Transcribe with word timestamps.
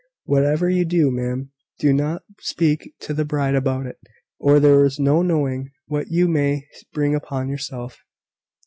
Whatever 0.25 0.67
you 0.67 0.83
do, 0.83 1.11
ma'am, 1.11 1.51
do 1.77 1.93
not 1.93 2.23
speak 2.39 2.91
to 3.01 3.13
the 3.13 3.23
bride 3.23 3.53
about 3.53 3.85
it, 3.85 3.99
or 4.39 4.59
there 4.59 4.83
is 4.83 4.97
no 4.97 5.21
knowing 5.21 5.69
what 5.85 6.09
you 6.09 6.27
may 6.27 6.65
bring 6.91 7.13
upon 7.13 7.49
yourself." 7.49 7.99